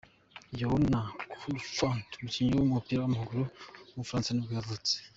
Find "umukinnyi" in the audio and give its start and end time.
2.19-2.51